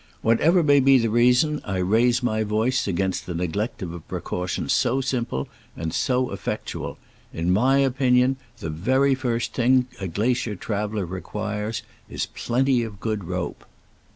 [0.23, 4.67] Whatever may be the reason, I raise my voice against the neglect of a precaution
[4.67, 6.97] so simple and so effectual.
[7.31, 13.25] In my opinion, the very first thing a glacier traveler requires is plenty of good
[13.25, 13.63] rope.